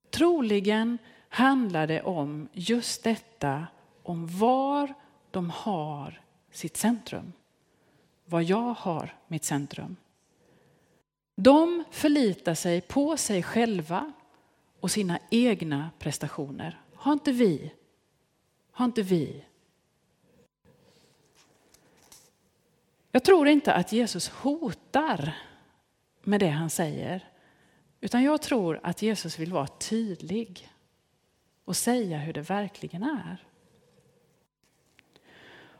Troligen 0.10 0.98
handlar 1.30 1.88
det 1.88 2.02
om 2.02 2.50
just 2.54 3.04
detta, 3.04 3.68
om 4.04 4.40
var 4.40 4.94
de 5.32 5.50
har 5.50 6.22
sitt 6.52 6.78
centrum. 6.78 7.34
Var 8.26 8.42
jag 8.42 8.74
har 8.74 9.18
mitt 9.28 9.44
centrum. 9.44 9.96
De 11.36 11.84
förlitar 11.92 12.54
sig 12.54 12.82
på 12.82 13.18
sig 13.18 13.44
själva 13.44 14.12
och 14.80 14.92
sina 14.92 15.20
egna 15.30 15.90
prestationer. 16.00 16.83
Har 17.04 17.14
inte 17.14 17.32
vi? 17.32 17.72
Har 18.72 18.86
inte 18.86 19.02
vi? 19.02 19.44
Jag 23.12 23.24
tror 23.24 23.48
inte 23.48 23.74
att 23.74 23.92
Jesus 23.92 24.30
hotar 24.30 25.38
med 26.24 26.40
det 26.40 26.48
han 26.48 26.70
säger. 26.70 27.30
Utan 28.02 28.24
jag 28.24 28.42
tror 28.42 28.80
att 28.84 29.02
Jesus 29.02 29.40
vill 29.40 29.54
vara 29.54 29.68
tydlig 29.68 30.70
och 31.66 31.76
säga 31.76 32.18
hur 32.18 32.34
det 32.34 32.42
verkligen 32.42 33.04
är. 33.04 33.44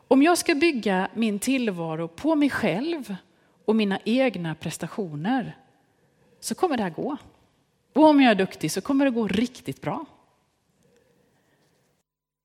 Om 0.08 0.24
jag 0.24 0.38
ska 0.38 0.56
bygga 0.56 1.10
min 1.14 1.40
tillvaro 1.40 2.08
på 2.08 2.36
mig 2.36 2.50
själv 2.50 3.16
och 3.66 3.76
mina 3.76 4.00
egna 4.06 4.56
prestationer 4.56 5.58
så 6.40 6.56
kommer 6.56 6.78
det 6.78 6.84
här 6.84 6.90
gå. 6.90 7.18
Och 7.94 8.04
om 8.04 8.22
jag 8.22 8.32
är 8.32 8.36
duktig 8.36 8.72
så 8.72 8.82
kommer 8.82 9.06
det 9.06 9.12
gå 9.12 9.28
riktigt 9.28 9.82
bra. 9.82 10.06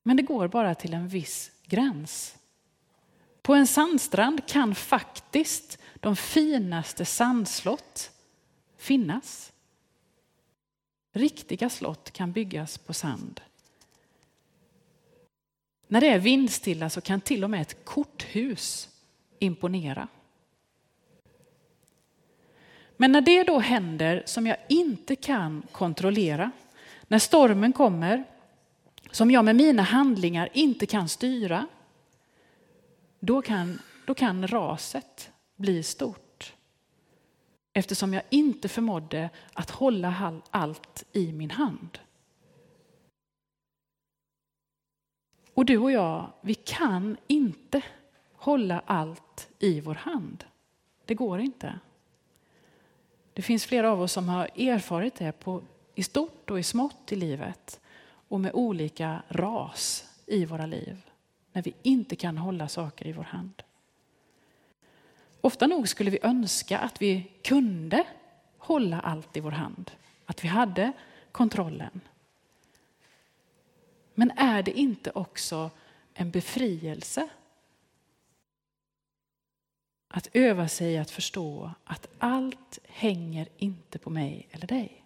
Men 0.09 0.17
det 0.17 0.23
går 0.23 0.47
bara 0.47 0.75
till 0.75 0.93
en 0.93 1.07
viss 1.07 1.51
gräns. 1.65 2.37
På 3.41 3.53
en 3.53 3.67
sandstrand 3.67 4.47
kan 4.47 4.75
faktiskt 4.75 5.77
de 5.95 6.15
finaste 6.15 7.05
sandslott 7.05 8.11
finnas. 8.77 9.51
Riktiga 11.13 11.69
slott 11.69 12.11
kan 12.11 12.31
byggas 12.31 12.77
på 12.77 12.93
sand. 12.93 13.41
När 15.87 16.01
det 16.01 16.07
är 16.07 16.19
vindstilla 16.19 16.89
så 16.89 17.01
kan 17.01 17.21
till 17.21 17.43
och 17.43 17.49
med 17.49 17.61
ett 17.61 17.85
korthus 17.85 18.89
imponera. 19.39 20.07
Men 22.97 23.11
när 23.11 23.21
det 23.21 23.43
då 23.43 23.59
händer 23.59 24.23
som 24.25 24.47
jag 24.47 24.57
inte 24.69 25.15
kan 25.15 25.63
kontrollera, 25.71 26.51
när 27.07 27.19
stormen 27.19 27.73
kommer, 27.73 28.25
som 29.11 29.31
jag 29.31 29.45
med 29.45 29.55
mina 29.55 29.83
handlingar 29.83 30.49
inte 30.53 30.85
kan 30.85 31.09
styra, 31.09 31.67
då 33.19 33.41
kan, 33.41 33.79
då 34.05 34.13
kan 34.13 34.47
raset 34.47 35.31
bli 35.55 35.83
stort. 35.83 36.53
Eftersom 37.73 38.13
jag 38.13 38.23
inte 38.29 38.69
förmådde 38.69 39.29
att 39.53 39.69
hålla 39.69 40.41
allt 40.49 41.05
i 41.11 41.31
min 41.31 41.51
hand. 41.51 41.99
Och 45.53 45.65
du 45.65 45.77
och 45.77 45.91
jag, 45.91 46.31
vi 46.41 46.53
kan 46.53 47.17
inte 47.27 47.81
hålla 48.33 48.81
allt 48.85 49.49
i 49.59 49.81
vår 49.81 49.95
hand. 49.95 50.43
Det 51.05 51.13
går 51.13 51.39
inte. 51.39 51.79
Det 53.33 53.41
finns 53.41 53.65
flera 53.65 53.91
av 53.91 54.01
oss 54.01 54.11
som 54.11 54.29
har 54.29 54.49
erfarit 54.55 55.15
det 55.15 55.31
på, 55.31 55.61
i 55.95 56.03
stort 56.03 56.51
och 56.51 56.59
i 56.59 56.63
smått 56.63 57.11
i 57.11 57.15
livet 57.15 57.79
och 58.29 58.39
med 58.39 58.51
olika 58.53 59.23
ras 59.29 60.05
i 60.25 60.45
våra 60.45 60.65
liv 60.65 61.09
när 61.51 61.61
vi 61.61 61.73
inte 61.81 62.15
kan 62.15 62.37
hålla 62.37 62.67
saker 62.67 63.07
i 63.07 63.11
vår 63.11 63.23
hand. 63.23 63.63
Ofta 65.41 65.67
nog 65.67 65.87
skulle 65.87 66.09
vi 66.11 66.19
önska 66.21 66.79
att 66.79 67.01
vi 67.01 67.31
kunde 67.43 68.07
hålla 68.57 68.99
allt 68.99 69.37
i 69.37 69.39
vår 69.39 69.51
hand, 69.51 69.91
att 70.25 70.43
vi 70.43 70.47
hade 70.47 70.91
kontrollen. 71.31 72.01
Men 74.13 74.31
är 74.31 74.63
det 74.63 74.79
inte 74.79 75.11
också 75.11 75.71
en 76.13 76.31
befrielse 76.31 77.29
att 80.07 80.27
öva 80.33 80.67
sig 80.67 80.97
att 80.97 81.11
förstå 81.11 81.71
att 81.83 82.07
allt 82.17 82.79
hänger 82.87 83.47
inte 83.57 83.99
på 83.99 84.09
mig 84.09 84.47
eller 84.51 84.67
dig. 84.67 85.05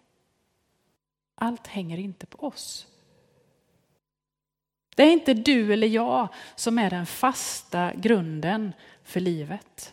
Allt 1.34 1.66
hänger 1.66 1.98
inte 1.98 2.26
på 2.26 2.46
oss. 2.46 2.93
Det 4.94 5.02
är 5.02 5.12
inte 5.12 5.34
du 5.34 5.72
eller 5.72 5.86
jag 5.86 6.28
som 6.54 6.78
är 6.78 6.90
den 6.90 7.06
fasta 7.06 7.92
grunden 7.94 8.72
för 9.04 9.20
livet. 9.20 9.92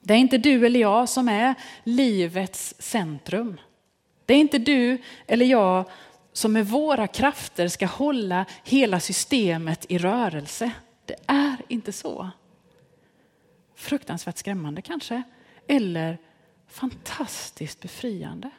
Det 0.00 0.14
är 0.14 0.18
inte 0.18 0.38
du 0.38 0.66
eller 0.66 0.80
jag 0.80 1.08
som 1.08 1.28
är 1.28 1.54
livets 1.84 2.74
centrum. 2.78 3.60
Det 4.26 4.34
är 4.34 4.38
inte 4.38 4.58
du 4.58 4.98
eller 5.26 5.46
jag 5.46 5.84
som 6.32 6.52
med 6.52 6.66
våra 6.66 7.06
krafter 7.06 7.68
ska 7.68 7.86
hålla 7.86 8.44
hela 8.64 9.00
systemet 9.00 9.86
i 9.88 9.98
rörelse. 9.98 10.70
Det 11.04 11.16
är 11.26 11.56
inte 11.68 11.92
så. 11.92 12.30
Fruktansvärt 13.74 14.38
skrämmande 14.38 14.82
kanske, 14.82 15.22
eller 15.68 16.18
fantastiskt 16.68 17.80
befriande. 17.80 18.50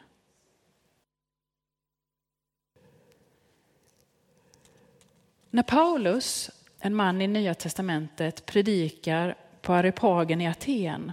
När 5.50 5.62
Paulus, 5.62 6.50
en 6.78 6.94
man 6.94 7.22
i 7.22 7.26
Nya 7.26 7.54
testamentet, 7.54 8.46
predikar 8.46 9.34
på 9.62 9.72
Areopagen 9.72 10.40
i 10.40 10.48
Aten 10.48 11.12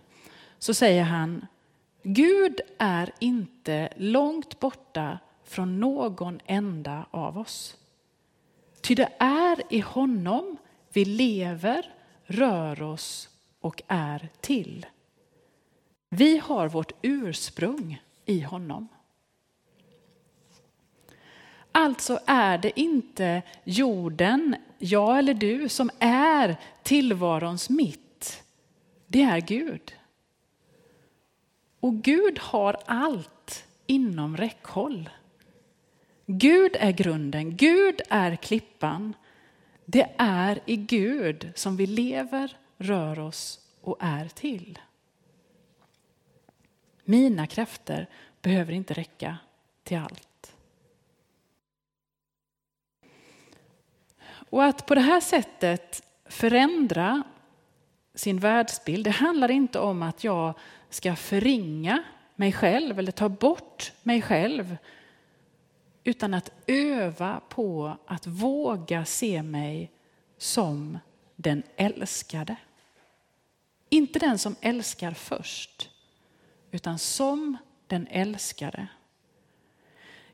så 0.60 0.74
säger 0.74 1.04
han 1.04 1.46
Gud 2.04 2.62
är 2.78 3.12
inte 3.20 3.90
långt 3.96 4.60
borta 4.60 5.20
från 5.44 5.80
någon 5.80 6.40
enda 6.46 7.06
av 7.12 7.38
oss. 7.38 7.78
Ty 8.82 8.96
det 8.96 9.10
är 9.20 9.62
i 9.70 9.80
honom 9.80 10.58
vi 10.94 11.06
lever, 11.06 11.94
rör 12.26 12.82
oss 12.82 13.30
och 13.60 13.82
är 13.88 14.30
till. 14.42 14.86
Vi 16.10 16.38
har 16.38 16.68
vårt 16.68 16.92
ursprung 17.02 18.02
i 18.26 18.40
honom. 18.40 18.88
Alltså 21.78 22.20
är 22.26 22.58
det 22.58 22.80
inte 22.80 23.42
jorden, 23.64 24.56
jag 24.78 25.20
eller 25.20 25.34
du, 25.34 25.70
som 25.70 25.90
är 26.00 26.58
tillvarons 26.84 27.70
mitt. 27.70 28.44
Det 29.08 29.22
är 29.22 29.40
Gud. 29.40 29.96
Och 31.80 31.94
Gud 31.94 32.40
har 32.40 32.78
allt 32.86 33.68
inom 33.86 34.38
räckhåll. 34.38 35.10
Gud 36.26 36.76
är 36.80 36.92
grunden, 36.92 37.58
Gud 37.58 38.02
är 38.10 38.36
klippan. 38.36 39.14
Det 39.86 40.10
är 40.18 40.60
i 40.66 40.76
Gud 40.76 41.52
som 41.56 41.78
vi 41.78 41.86
lever, 41.86 42.58
rör 42.78 43.20
oss 43.20 43.60
och 43.82 43.98
är 44.00 44.28
till. 44.28 44.80
Mina 47.04 47.48
krafter 47.48 48.10
behöver 48.42 48.74
inte 48.74 48.94
räcka 48.94 49.38
till 49.84 49.98
allt. 49.98 50.35
Och 54.56 54.64
att 54.64 54.86
på 54.86 54.96
det 54.96 55.02
här 55.02 55.20
sättet 55.20 56.04
förändra 56.26 57.24
sin 58.14 58.40
världsbild, 58.40 59.04
det 59.04 59.12
handlar 59.12 59.52
inte 59.52 59.80
om 59.80 60.04
att 60.04 60.24
jag 60.24 60.54
ska 60.90 61.16
förringa 61.16 62.04
mig 62.36 62.52
själv 62.54 63.00
eller 63.00 63.12
ta 63.12 63.30
bort 63.30 63.92
mig 64.04 64.22
själv. 64.22 64.78
Utan 66.04 66.34
att 66.34 66.52
öva 66.68 67.42
på 67.50 67.98
att 68.06 68.28
våga 68.28 69.06
se 69.06 69.44
mig 69.44 69.92
som 70.38 71.00
den 71.36 71.64
älskade. 71.76 72.56
Inte 73.90 74.20
den 74.20 74.38
som 74.38 74.56
älskar 74.62 75.12
först, 75.12 75.90
utan 76.72 77.00
som 77.00 77.58
den 77.88 78.08
älskade. 78.08 78.88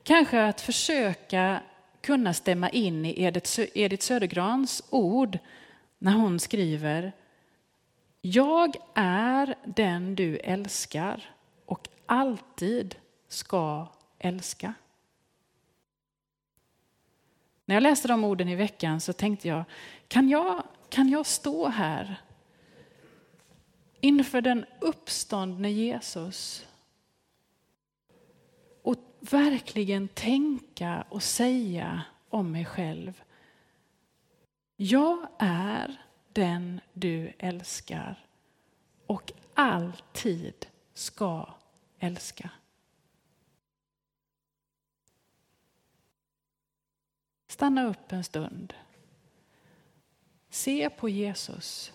Kanske 0.03 0.43
att 0.43 0.61
försöka 0.61 1.61
kunna 2.01 2.33
stämma 2.33 2.69
in 2.69 3.05
i 3.05 3.23
Edith 3.73 4.03
Södergrans 4.03 4.83
ord 4.89 5.39
när 5.99 6.11
hon 6.11 6.39
skriver 6.39 7.11
Jag 8.21 8.75
är 8.93 9.55
den 9.65 10.15
du 10.15 10.37
älskar 10.37 11.35
och 11.65 11.87
alltid 12.05 12.95
ska 13.27 13.87
älska. 14.19 14.73
När 17.65 17.75
jag 17.75 17.83
läste 17.83 18.07
de 18.07 18.23
orden 18.23 18.47
i 18.47 18.55
veckan 18.55 19.01
så 19.01 19.13
tänkte 19.13 19.47
jag, 19.47 19.63
kan 20.07 20.29
jag, 20.29 20.63
kan 20.89 21.09
jag 21.09 21.25
stå 21.25 21.67
här 21.67 22.21
inför 24.01 24.41
den 24.41 24.65
uppståndne 24.79 25.71
Jesus 25.71 26.67
verkligen 29.21 30.07
tänka 30.07 31.05
och 31.09 31.23
säga 31.23 32.03
om 32.29 32.51
mig 32.51 32.65
själv. 32.65 33.23
Jag 34.75 35.27
är 35.39 36.01
den 36.33 36.81
du 36.93 37.33
älskar 37.37 38.25
och 39.05 39.31
alltid 39.53 40.65
ska 40.93 41.53
älska. 41.99 42.49
Stanna 47.47 47.87
upp 47.87 48.11
en 48.11 48.23
stund. 48.23 48.73
Se 50.49 50.89
på 50.89 51.09
Jesus. 51.09 51.93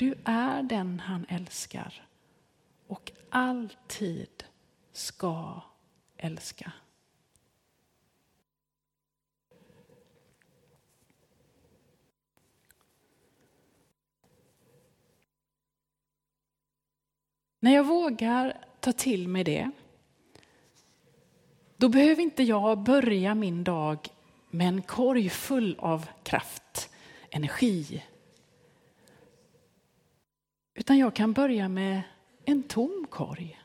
Du 0.00 0.14
är 0.24 0.62
den 0.62 1.00
han 1.00 1.26
älskar 1.28 2.06
och 2.86 3.12
alltid 3.30 4.44
ska 4.92 5.60
älska. 6.16 6.72
När 17.60 17.74
jag 17.74 17.84
vågar 17.84 18.64
ta 18.80 18.92
till 18.92 19.28
mig 19.28 19.44
det, 19.44 19.70
då 21.76 21.88
behöver 21.88 22.22
inte 22.22 22.42
jag 22.42 22.78
börja 22.78 23.34
min 23.34 23.64
dag 23.64 24.08
med 24.50 24.68
en 24.68 24.82
korg 24.82 25.28
full 25.28 25.76
av 25.78 26.08
kraft, 26.22 26.90
energi. 27.30 28.02
Utan 30.80 30.98
jag 30.98 31.14
kan 31.14 31.32
börja 31.32 31.68
med 31.68 32.02
en 32.44 32.62
tom 32.62 33.06
korg. 33.10 33.60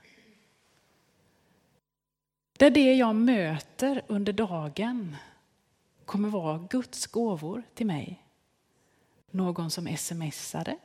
Där 2.58 2.70
det 2.70 2.94
jag 2.94 3.16
möter 3.16 4.02
under 4.08 4.34
dagen 4.34 5.16
kommer 6.06 6.30
vara 6.30 6.68
Guds 6.70 7.08
gåvor 7.08 7.64
till 7.74 7.86
mig. 7.86 8.24
Någon 9.32 9.72
som 9.72 9.98
smsade, 9.98 10.78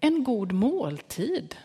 en 0.00 0.24
god 0.24 0.52
måltid. 0.52 1.56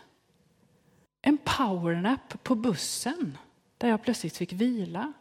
En 1.22 1.38
powernap 1.38 2.42
på 2.42 2.54
bussen 2.54 3.38
där 3.78 3.88
jag 3.88 4.02
plötsligt 4.02 4.36
fick 4.36 4.52
vila. 4.52 5.12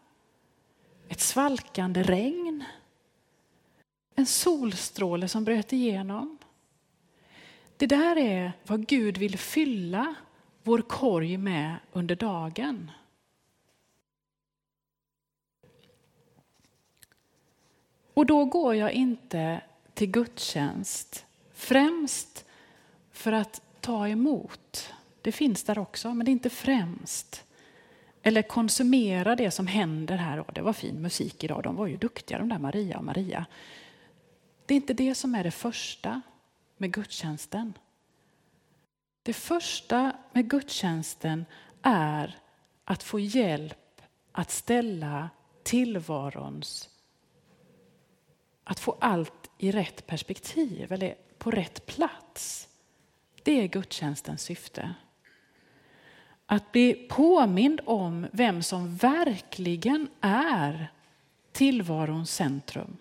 Ett 1.08 1.22
svalkande 1.22 2.04
regn. 2.04 2.64
En 4.16 4.26
solstråle 4.26 5.28
som 5.28 5.44
bröt 5.44 5.74
igenom. 5.74 6.38
Det 7.82 7.88
där 7.88 8.18
är 8.18 8.54
vad 8.68 8.88
Gud 8.88 9.18
vill 9.18 9.38
fylla 9.38 10.16
vår 10.64 10.82
korg 10.82 11.38
med 11.38 11.76
under 11.92 12.16
dagen. 12.16 12.92
Och 18.14 18.26
då 18.26 18.46
går 18.46 18.76
jag 18.76 18.92
inte 18.92 19.62
till 19.94 20.12
gudstjänst 20.12 21.26
främst 21.54 22.46
för 23.12 23.32
att 23.32 23.62
ta 23.80 24.08
emot. 24.08 24.94
Det 25.22 25.32
finns 25.32 25.64
där 25.64 25.80
också, 25.80 26.14
men 26.14 26.26
det 26.26 26.30
är 26.30 26.34
inte 26.34 26.50
främst. 26.50 27.44
Eller 28.24 28.42
konsumera 28.42 29.36
det 29.36 29.52
som 29.52 29.68
händer 29.68 30.18
här. 30.18 30.46
Det 30.54 30.62
var 30.62 30.74
fin 30.74 31.02
musik 31.02 31.44
idag, 31.44 31.64
de 31.64 31.76
var 31.76 31.88
ju 31.88 31.98
duktiga 31.98 32.40
de 32.40 32.50
där 32.50 32.60
Maria 32.60 32.98
och 32.98 33.04
Maria. 33.04 33.46
Det 34.66 34.74
är 34.74 34.76
inte 34.76 34.94
det 34.94 35.16
som 35.16 35.36
är 35.36 35.44
det 35.44 35.52
första 35.52 36.22
med 36.82 36.94
gudstjänsten. 36.94 37.74
Det 39.24 39.34
första 39.34 40.16
med 40.34 40.50
gudstjänsten 40.50 41.46
är 41.82 42.38
att 42.86 43.04
få 43.04 43.20
hjälp 43.20 44.02
att 44.32 44.52
ställa 44.52 45.30
tillvarons, 45.64 46.90
att 48.64 48.80
få 48.80 48.98
allt 49.00 49.50
i 49.58 49.72
rätt 49.72 50.08
perspektiv 50.08 50.92
eller 50.92 51.16
på 51.38 51.52
rätt 51.52 51.86
plats. 51.86 52.70
Det 53.44 53.52
är 53.52 53.68
gudstjänstens 53.68 54.42
syfte. 54.42 54.96
Att 56.46 56.72
bli 56.72 56.94
påmind 56.94 57.82
om 57.86 58.28
vem 58.32 58.64
som 58.64 58.96
verkligen 58.96 60.08
är 60.22 60.92
tillvarons 61.52 62.32
centrum. 62.36 62.98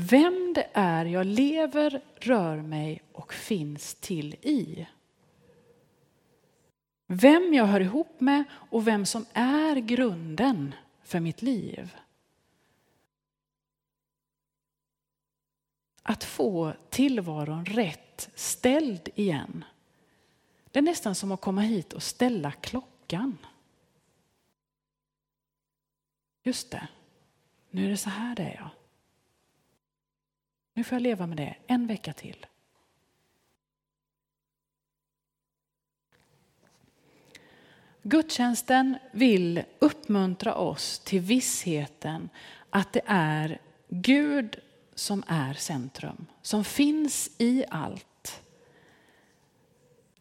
Vem 0.00 0.52
det 0.54 0.68
är 0.72 1.04
jag 1.04 1.26
lever, 1.26 2.02
rör 2.16 2.56
mig 2.56 3.02
och 3.12 3.34
finns 3.34 3.94
till 3.94 4.34
i. 4.34 4.86
Vem 7.06 7.54
jag 7.54 7.64
hör 7.64 7.80
ihop 7.80 8.20
med 8.20 8.44
och 8.52 8.86
vem 8.86 9.06
som 9.06 9.26
är 9.32 9.76
grunden 9.76 10.74
för 11.02 11.20
mitt 11.20 11.42
liv. 11.42 11.96
Att 16.02 16.24
få 16.24 16.72
tillvaron 16.90 17.64
rätt 17.66 18.30
ställd 18.34 19.08
igen. 19.14 19.64
Det 20.70 20.78
är 20.78 20.82
nästan 20.82 21.14
som 21.14 21.32
att 21.32 21.40
komma 21.40 21.60
hit 21.60 21.92
och 21.92 22.02
ställa 22.02 22.52
klockan. 22.52 23.38
Just 26.42 26.70
det, 26.70 26.88
nu 27.70 27.84
är 27.84 27.90
det 27.90 27.96
så 27.96 28.10
här 28.10 28.36
det 28.36 28.42
är. 28.42 28.54
Jag. 28.54 28.77
Nu 30.78 30.84
får 30.84 30.96
jag 30.96 31.02
leva 31.02 31.26
med 31.26 31.36
det 31.36 31.54
en 31.66 31.86
vecka 31.86 32.12
till. 32.12 32.46
Gudstjänsten 38.02 38.98
vill 39.12 39.62
uppmuntra 39.78 40.54
oss 40.54 40.98
till 40.98 41.20
vissheten 41.20 42.28
att 42.70 42.92
det 42.92 43.00
är 43.06 43.60
Gud 43.88 44.58
som 44.94 45.24
är 45.26 45.54
centrum, 45.54 46.26
som 46.42 46.64
finns 46.64 47.30
i 47.38 47.64
allt. 47.70 48.42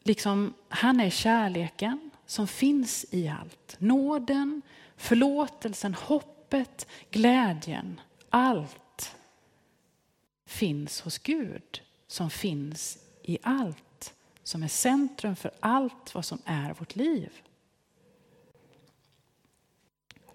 Liksom 0.03 0.53
han 0.69 0.99
är 0.99 1.09
kärleken 1.09 2.09
som 2.25 2.47
finns 2.47 3.05
i 3.11 3.27
allt. 3.27 3.75
Nåden, 3.79 4.61
förlåtelsen, 4.95 5.93
hoppet, 5.93 6.87
glädjen. 7.11 8.01
Allt 8.29 8.86
finns 10.47 11.01
hos 11.01 11.17
Gud 11.17 11.81
som 12.07 12.29
finns 12.29 12.97
i 13.21 13.37
allt. 13.41 14.13
Som 14.43 14.63
är 14.63 14.67
centrum 14.67 15.35
för 15.35 15.51
allt 15.59 16.15
vad 16.15 16.25
som 16.25 16.41
är 16.45 16.73
vårt 16.73 16.95
liv. 16.95 17.41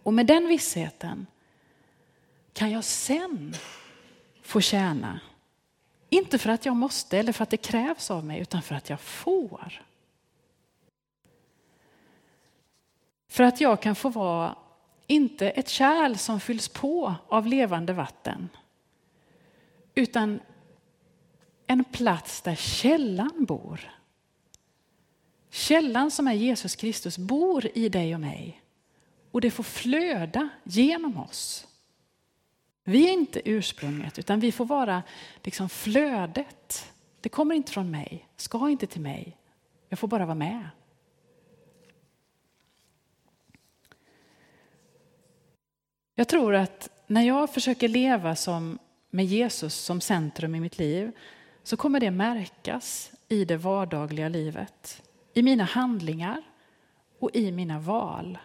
Och 0.03 0.14
med 0.14 0.27
den 0.27 0.48
vissheten 0.48 1.27
kan 2.53 2.70
jag 2.70 2.85
sen 2.85 3.55
få 4.42 4.61
tjäna. 4.61 5.20
Inte 6.09 6.38
för 6.38 6.51
att 6.51 6.66
jag 6.66 6.77
måste 6.77 7.18
eller 7.18 7.33
för 7.33 7.42
att 7.42 7.51
det 7.51 7.57
krävs 7.57 8.11
av 8.11 8.25
mig, 8.25 8.40
utan 8.40 8.62
för 8.62 8.75
att 8.75 8.90
jag 8.90 9.01
får. 9.01 9.83
För 13.29 13.44
att 13.44 13.61
jag 13.61 13.83
kan 13.83 13.94
få 13.94 14.09
vara, 14.09 14.57
inte 15.07 15.51
ett 15.51 15.68
kärl 15.68 16.16
som 16.16 16.40
fylls 16.40 16.68
på 16.68 17.14
av 17.29 17.46
levande 17.46 17.92
vatten, 17.92 18.48
utan 19.94 20.40
en 21.66 21.85
plats 21.85 22.42
där 22.42 22.55
källan 22.55 23.44
bor. 23.44 23.90
Källan 25.50 26.11
som 26.11 26.28
är 26.28 26.33
Jesus 26.33 26.76
Kristus 26.76 27.18
bor 27.18 27.68
i 27.74 27.88
dig 27.88 28.14
och 28.14 28.20
mig 28.20 28.62
och 29.31 29.40
det 29.40 29.50
får 29.50 29.64
flöda 29.64 30.48
genom 30.64 31.16
oss. 31.16 31.66
Vi 32.85 33.09
är 33.09 33.12
inte 33.12 33.50
ursprunget, 33.50 34.18
utan 34.18 34.40
vi 34.40 34.52
får 34.52 34.64
vara 34.64 35.02
liksom 35.42 35.68
flödet. 35.68 36.92
Det 37.20 37.28
kommer 37.28 37.55
inte 37.55 37.72
från 37.72 37.90
mig, 37.90 38.28
ska 38.37 38.70
inte 38.70 38.87
till 38.87 39.00
mig. 39.00 39.37
Jag 39.88 39.98
får 39.98 40.09
bara 40.09 40.26
vara 40.26 40.35
med. 40.35 40.68
Jag 46.14 46.28
tror 46.28 46.55
att 46.55 46.88
när 47.07 47.22
jag 47.22 47.50
försöker 47.55 47.88
leva 47.88 48.37
som, 48.37 48.78
med 49.14 49.25
Jesus 49.25 49.75
som 49.75 50.01
centrum 50.01 50.55
i 50.55 50.61
mitt 50.61 50.79
liv 50.79 51.12
så 51.62 51.77
kommer 51.77 52.01
det 52.01 52.11
märkas 52.11 53.12
i 53.29 53.44
det 53.44 53.57
vardagliga 53.57 54.29
livet, 54.29 55.03
i 55.35 55.42
mina 55.42 55.64
handlingar 55.64 56.42
och 57.18 57.31
i 57.35 57.53
mina 57.53 57.79
val. 57.79 58.38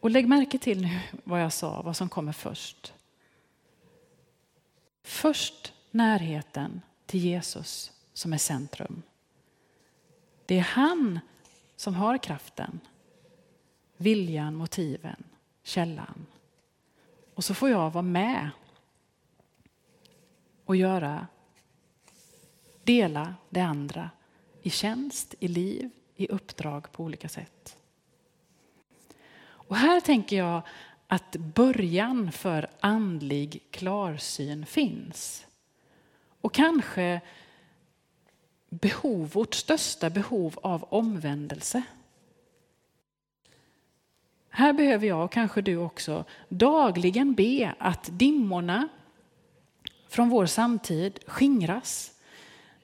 Och 0.00 0.10
lägg 0.10 0.28
märke 0.28 0.58
till 0.58 0.80
nu 0.80 1.00
vad 1.24 1.42
jag 1.42 1.52
sa, 1.52 1.82
vad 1.82 1.96
som 1.96 2.08
kommer 2.08 2.32
först. 2.32 2.92
Först 5.02 5.72
närheten 5.90 6.80
till 7.06 7.20
Jesus 7.20 7.92
som 8.12 8.32
är 8.32 8.38
centrum. 8.38 9.02
Det 10.46 10.58
är 10.58 10.62
han 10.62 11.20
som 11.76 11.94
har 11.94 12.18
kraften, 12.18 12.80
viljan, 13.96 14.54
motiven, 14.54 15.24
källan. 15.62 16.26
Och 17.34 17.44
så 17.44 17.54
får 17.54 17.70
jag 17.70 17.90
vara 17.90 18.02
med 18.02 18.50
och 20.70 20.76
göra, 20.76 21.26
dela 22.84 23.34
det 23.48 23.60
andra 23.60 24.10
i 24.62 24.70
tjänst, 24.70 25.34
i 25.40 25.48
liv, 25.48 25.90
i 26.16 26.26
uppdrag 26.26 26.92
på 26.92 27.04
olika 27.04 27.28
sätt. 27.28 27.76
Och 29.42 29.76
här 29.76 30.00
tänker 30.00 30.36
jag 30.36 30.62
att 31.06 31.36
början 31.36 32.32
för 32.32 32.70
andlig 32.80 33.62
klarsyn 33.70 34.66
finns. 34.66 35.46
Och 36.40 36.54
kanske 36.54 37.20
behov, 38.68 39.30
vårt 39.32 39.54
största 39.54 40.10
behov 40.10 40.58
av 40.62 40.84
omvändelse. 40.84 41.82
Här 44.48 44.72
behöver 44.72 45.06
jag, 45.06 45.24
och 45.24 45.32
kanske 45.32 45.62
du 45.62 45.76
också, 45.76 46.24
dagligen 46.48 47.34
be 47.34 47.74
att 47.78 48.08
dimmorna 48.12 48.88
från 50.10 50.28
vår 50.28 50.46
samtid 50.46 51.18
skingras. 51.26 52.12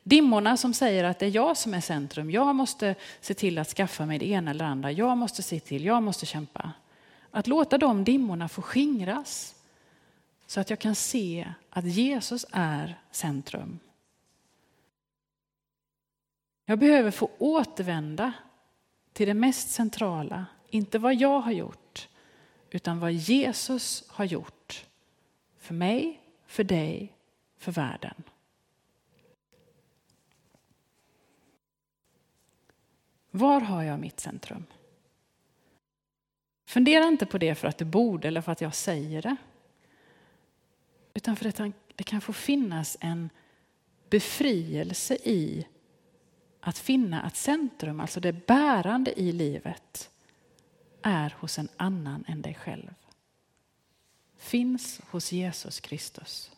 Dimmorna 0.03 0.57
som 0.57 0.75
säger 0.75 1.05
att 1.05 1.19
det 1.19 1.27
är 1.27 1.31
jag 1.35 1.57
som 1.57 1.75
är 1.75 1.81
centrum. 1.81 2.31
Jag 2.31 2.55
måste 2.55 2.95
se 3.21 3.35
till 3.35 3.59
att 3.59 3.69
skaffa 3.69 4.07
mig 4.07 4.19
det 4.19 4.29
ena 4.29 4.51
eller 4.51 4.65
andra. 4.65 4.93
Jag 4.93 5.19
måste 5.19 5.43
se 5.43 5.61
till, 5.61 5.85
jag 5.85 6.03
måste 6.03 6.27
kämpa. 6.27 6.73
Att 7.31 7.47
låta 7.47 7.79
de 7.79 8.05
dimmorna 8.05 8.49
få 8.49 8.62
skingras 8.62 9.55
så 10.47 10.61
att 10.61 10.71
jag 10.71 10.79
kan 10.79 10.95
se 10.95 11.53
att 11.71 11.85
Jesus 11.85 12.47
är 12.53 13.01
centrum. 13.11 13.79
Jag 16.67 16.79
behöver 16.79 17.11
få 17.11 17.31
återvända 17.39 18.33
till 19.12 19.27
det 19.27 19.35
mest 19.35 19.71
centrala, 19.71 20.47
inte 20.71 20.99
vad 20.99 21.15
jag 21.15 21.41
har 21.41 21.53
gjort, 21.53 22.09
utan 22.71 23.01
vad 23.01 23.12
Jesus 23.12 24.05
har 24.09 24.25
gjort 24.25 24.85
för 25.59 25.75
mig, 25.75 26.21
för 26.47 26.65
dig, 26.65 27.15
för 27.57 27.73
världen. 27.73 28.23
Var 33.31 33.61
har 33.61 33.83
jag 33.83 34.01
mitt 34.01 34.21
centrum? 34.21 34.66
Fundera 36.66 37.05
inte 37.05 37.27
på 37.27 37.38
det 37.38 37.55
för 37.55 37.69
att 37.69 37.79
du 37.79 37.85
borde 37.85 38.29
eller 38.29 38.40
för 38.40 38.53
att 38.53 38.61
jag 38.61 38.75
säger 38.75 39.23
det. 39.23 39.37
Utan 41.14 41.37
för 41.37 41.49
att 41.49 41.73
det 41.95 42.05
kan 42.05 42.21
få 42.21 42.33
finnas 42.33 42.97
en 43.01 43.31
befrielse 44.11 45.14
i 45.14 45.66
att 46.61 46.79
finna 46.79 47.23
att 47.23 47.37
centrum, 47.37 48.01
alltså 48.01 48.21
det 48.21 48.47
bärande 48.47 49.21
i 49.21 49.33
livet, 49.33 50.11
är 51.03 51.35
hos 51.38 51.59
en 51.59 51.69
annan 51.77 52.25
än 52.29 52.42
dig 52.42 52.55
själv. 52.55 52.95
Finns 54.37 55.01
hos 55.11 55.33
Jesus 55.33 55.81
Kristus. 55.81 56.56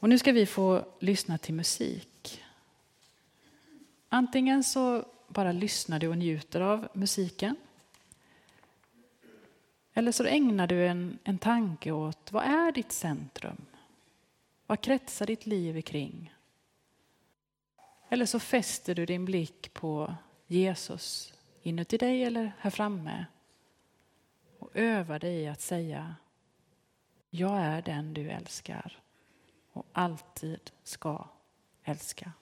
Och 0.00 0.08
nu 0.08 0.18
ska 0.18 0.32
vi 0.32 0.46
få 0.46 0.84
lyssna 0.98 1.38
till 1.38 1.54
musik. 1.54 2.42
Antingen 4.08 4.64
så 4.64 5.04
bara 5.28 5.52
lyssnar 5.52 5.98
du 5.98 6.08
och 6.08 6.18
njuter 6.18 6.60
av 6.60 6.88
musiken. 6.92 7.56
Eller 9.94 10.12
så 10.12 10.24
ägnar 10.24 10.66
du 10.66 10.86
en, 10.86 11.18
en 11.24 11.38
tanke 11.38 11.90
åt 11.90 12.32
vad 12.32 12.44
är 12.44 12.72
ditt 12.72 12.92
centrum? 12.92 13.66
Vad 14.66 14.80
kretsar 14.80 15.26
ditt 15.26 15.46
liv 15.46 15.82
kring? 15.82 16.34
Eller 18.08 18.26
så 18.26 18.38
fäster 18.40 18.94
du 18.94 19.06
din 19.06 19.24
blick 19.24 19.72
på 19.72 20.14
Jesus 20.46 21.34
inuti 21.62 21.96
dig 21.96 22.24
eller 22.24 22.52
här 22.58 22.70
framme 22.70 23.26
och 24.58 24.70
övar 24.74 25.18
dig 25.18 25.40
i 25.40 25.48
att 25.48 25.60
säga 25.60 26.14
Jag 27.30 27.58
är 27.60 27.82
den 27.82 28.14
du 28.14 28.30
älskar 28.30 29.00
och 29.72 29.86
alltid 29.92 30.70
ska 30.82 31.28
älska. 31.84 32.32